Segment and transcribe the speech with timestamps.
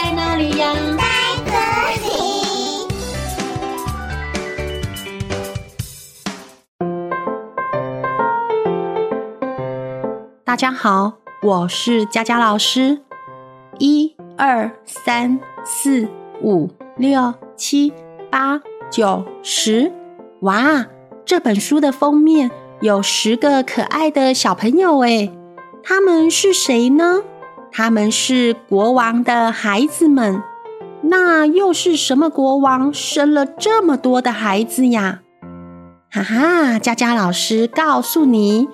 [0.00, 0.72] 在哪里呀？
[0.96, 1.02] 在
[1.44, 1.50] 这
[2.06, 2.08] 里。
[10.44, 13.00] 大家好，我是佳佳老师。
[13.80, 16.06] 一二三四
[16.44, 17.92] 五六七
[18.30, 19.92] 八九十，
[20.42, 20.86] 哇！
[21.24, 25.32] 这本书的封面有十个可爱的小朋友诶，
[25.82, 27.24] 他们是谁呢？
[27.78, 30.42] 他们是国王的孩子们。
[31.02, 35.20] 那又是什么国王生了这么多的孩子呀？
[36.10, 38.68] 哈哈，佳佳老师告诉你，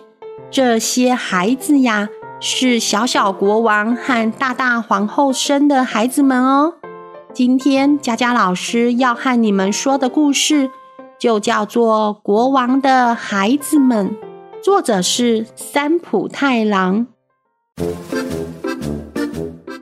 [0.50, 2.08] 这些孩子呀，
[2.40, 6.72] 是小小国王和大大皇后生的孩子们哦。
[7.34, 10.70] 今天佳佳老师要和你们说的故事，
[11.18, 14.08] 就叫做《国王的孩子们》，
[14.62, 17.06] 作者是三浦太郎。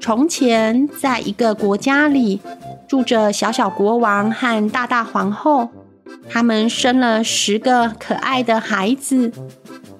[0.02, 2.40] 从前，在一个国家里，
[2.88, 5.68] 住着小小国王和大大皇后，
[6.28, 9.30] 他们生了十个可爱的孩子。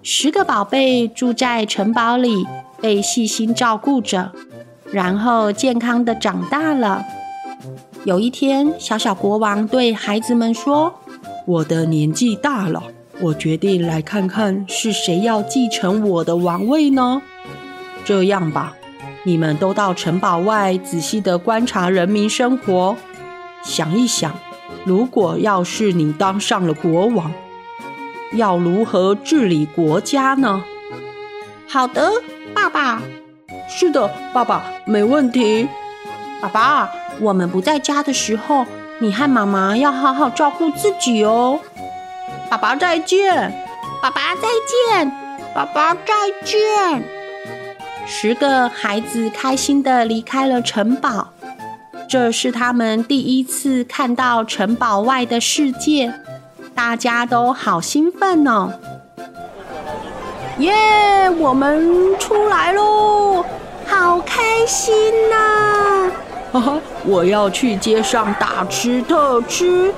[0.03, 2.45] 十个宝贝住在城堡里，
[2.81, 4.33] 被细心照顾着，
[4.91, 7.05] 然后健康的长大了。
[8.03, 10.93] 有一天，小小国王对孩子们说：
[11.47, 12.83] 我的年纪大了，
[13.21, 17.23] 我决定来看看是谁要继承我的王位呢？
[18.05, 18.75] 这样吧，
[19.25, 22.97] 你们都到城堡外仔细的观察人民生活，
[23.63, 24.33] 想一想，
[24.85, 27.33] 如果要是你当上了国王，
[28.33, 30.65] 要如何治理国家呢？
[31.69, 32.11] 好的，
[32.55, 33.01] 爸爸。
[33.69, 35.69] 是的，爸爸，没问题。
[36.41, 38.67] 爸爸，我们不在家的时候。
[38.99, 41.59] 你和妈妈要好好照顾自己哦。
[42.49, 43.53] 爸爸再见，
[44.01, 45.11] 爸爸再见，
[45.53, 47.22] 爸爸再见。
[48.07, 51.29] 十个孩子开心地离开了城堡，
[52.09, 56.13] 这是他们第一次看到城堡外的世界，
[56.75, 58.73] 大家都好兴奋哦！
[60.59, 63.45] 耶，我们出来喽，
[63.87, 64.95] 好开心
[65.31, 66.13] 呐、啊！
[66.53, 69.93] 哈哈，我要去街上大吃特吃。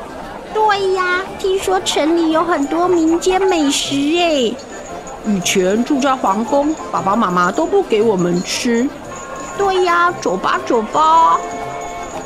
[0.54, 4.54] 对呀，听说城里有很多民间美食诶。
[5.26, 8.88] 以前住在皇宫，爸爸妈妈都不给我们吃。
[9.56, 11.38] 对呀，走吧走吧。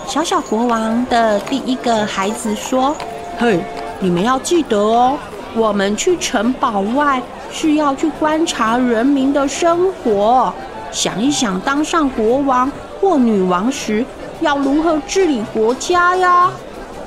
[0.06, 2.96] 小小国王的第一个孩子说
[3.38, 3.60] ：“嘿，
[4.00, 5.18] 你们要记得哦，
[5.54, 7.22] 我们去城堡外
[7.52, 10.52] 是要去观察人民的生活，
[10.90, 12.70] 想一想当上国王
[13.00, 14.04] 或女王时。”
[14.40, 16.48] 要如何治理国家呀？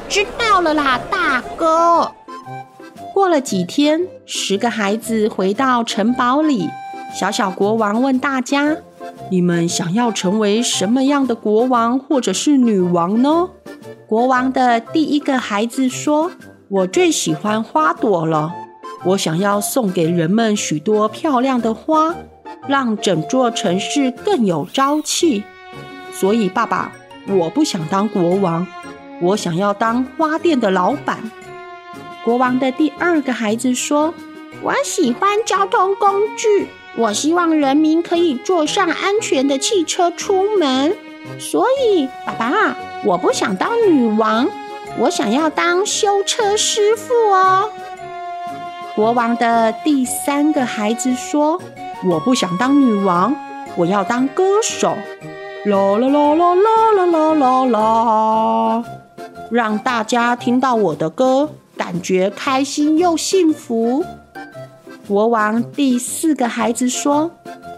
[0.10, 2.12] 知道了啦，大哥。
[3.14, 6.70] 过了几天，十个孩子回到城堡里。
[7.14, 8.78] 小小国王问大家
[9.30, 13.50] ：“你们想要成为什么样的国王或者是女王呢？”
[14.08, 16.32] 国王的第一个孩子说
[16.72, 18.54] ：“我最喜欢花朵了，
[19.04, 22.16] 我想要送给人们许多漂亮的花，
[22.70, 25.44] 让整座城市更有朝气。”
[26.16, 26.94] 所以，爸爸。
[27.28, 28.66] 我不想当国王，
[29.22, 31.20] 我想要当花店的老板。
[32.24, 34.14] 国王的第二个孩子说
[34.62, 40.96] ：“我喜欢交通工具，我希望人民可以坐上安全的汽车出门。
[41.40, 44.48] 所以，爸爸，我不想当女王，
[45.00, 47.70] 我想要当修车师傅哦。”
[48.96, 51.60] 国王的第三个孩子说
[52.06, 53.36] ：“我不想当女王，
[53.76, 54.96] 我要当歌手。”
[55.66, 58.84] 啦啦啦啦啦啦啦啦！
[59.52, 61.50] 让大家听到我的歌，
[61.82, 64.06] 感觉开心又幸福。
[65.08, 67.32] 国王第四个孩子说：“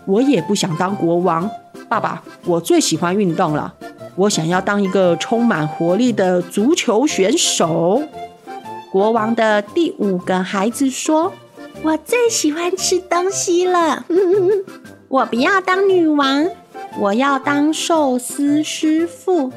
[0.06, 1.50] 我也不想当国王，
[1.88, 3.74] 爸爸，我最喜欢运动了，
[4.18, 8.04] 我想要当一个充满活力的足球选手。”
[8.92, 11.32] 国王的第五个孩子说
[11.82, 14.06] ：“我最喜欢吃东西了，
[15.08, 16.50] 我不要当女王。”
[17.00, 19.52] 我要当寿司师傅，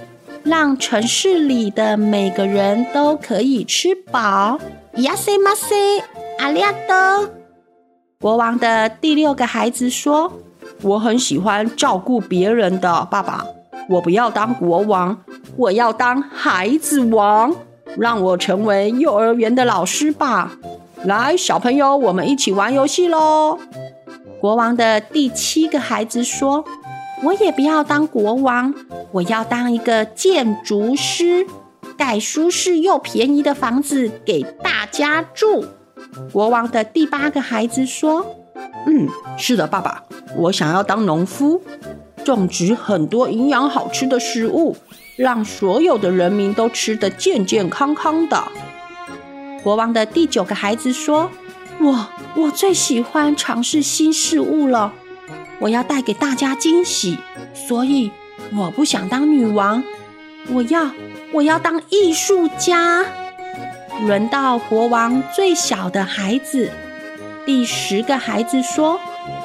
[0.47, 4.57] 让城市里的每个人都可以吃饱。
[4.99, 5.75] 亚塞马塞，
[6.39, 7.29] 阿里亚多。
[8.21, 10.33] 国王的第六个孩子说
[10.83, 13.45] ：“我很喜欢照顾别人的爸爸，
[13.89, 15.21] 我不要当国王，
[15.57, 17.53] 我要当孩子王，
[17.99, 20.53] 让我成为幼儿园的老师吧。”
[21.03, 23.59] 来，小朋友，我们一起玩游戏喽。
[24.41, 26.65] 国王的第七个孩子说。
[27.23, 28.75] 我也不要当国王，
[29.13, 31.47] 我要当一个建筑师，
[31.97, 35.65] 盖舒适又便宜的房子给大家住。
[36.33, 38.27] 国王的第八个孩子说
[38.87, 40.05] ：“嗯，是的，爸爸，
[40.37, 41.63] 我想要当农夫。”
[42.23, 44.77] 种植很多营养好吃的食物，
[45.15, 48.43] 让所有的人民都吃得健健康康的。
[49.63, 51.31] 国王的第九个孩子说
[51.81, 54.93] ：“我我最喜欢尝试新事物了，
[55.61, 57.19] 我要带给大家惊喜，
[57.55, 58.11] 所以
[58.57, 59.83] 我不想当女王，
[60.53, 60.91] 我要
[61.33, 63.05] 我要当艺术家。”
[64.07, 66.71] 轮到国王最小的孩子，
[67.47, 69.01] 第十个孩子说：“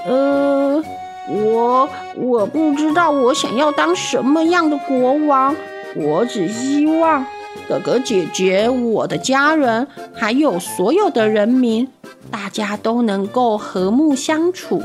[0.05, 0.83] 呃，
[1.29, 5.55] 我我不知道我想要当什么样的国王，
[5.95, 7.25] 我只希望。”
[7.69, 11.87] 哥哥姐姐，我的家人，还有所有的人民，
[12.29, 14.83] 大家都能够和睦相处，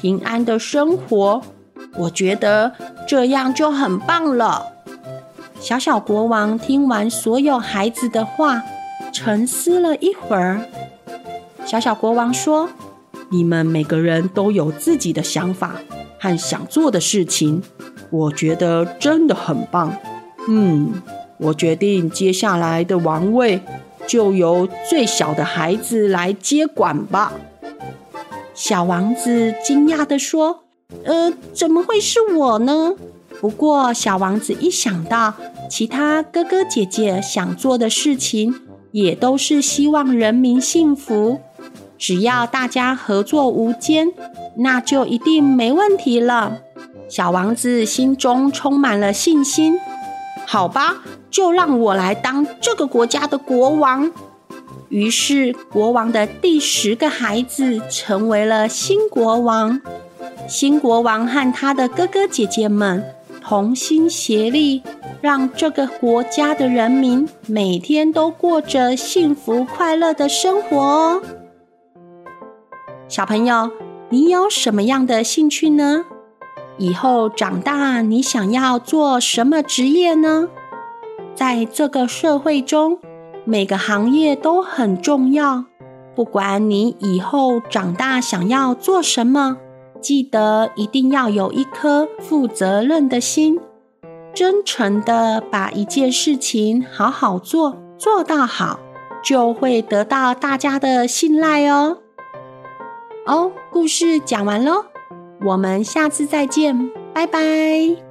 [0.00, 1.42] 平安的生活。
[1.96, 2.72] 我觉得
[3.06, 4.66] 这样就很棒了。
[5.60, 8.62] 小小国王听完所有孩子的话，
[9.12, 10.60] 沉思了一会儿。
[11.64, 12.68] 小小国王说
[13.30, 15.76] ：“你们每个人都有自己的想法
[16.20, 17.62] 和想做的事情，
[18.10, 19.96] 我觉得真的很棒。”
[20.48, 21.02] 嗯。
[21.38, 23.60] 我决定接下来的王位
[24.06, 27.30] 就由最小的孩子来接管吧。
[28.56, 30.64] 小王子惊讶地说
[31.04, 32.94] ：“呃，怎么会是我呢？”
[33.38, 35.34] 不过，小王子一想到
[35.70, 38.54] 其他哥哥姐姐想做的事情，
[38.92, 41.40] 也都是希望人民幸福，
[41.98, 44.14] 只要大家合作无间，
[44.56, 46.60] 那就一定没问题了。
[47.10, 49.78] 小王子心中充满了信心。
[50.46, 51.02] 好吧。
[51.28, 54.10] 就让我来当这个国家的国王。
[54.88, 59.80] 于是，国王的第十个孩子成为了新国王。
[60.48, 63.04] 新国王和他的哥哥姐姐们
[63.42, 64.82] 同心协力，
[65.20, 71.22] 让这个国家的人民每天都过着幸福快乐的生活哦。
[73.08, 73.70] 小朋友，
[74.10, 76.04] 你有什么样的兴趣呢？
[76.78, 80.48] 以后长大，你想要做什么职业呢？
[81.34, 82.98] 在这个社会中，
[83.46, 85.64] 每个行业都很重要。
[86.14, 89.56] 不管你以后长大想要做什么，
[90.00, 93.60] 记得一定要有一颗负责任的心，
[94.34, 98.80] 真诚的把一件事情好好做，做到好，
[99.22, 101.98] 就会得到大家的信赖哦。
[103.26, 104.86] 哦，故事讲完喽，
[105.44, 108.05] 我们下次再见，拜拜。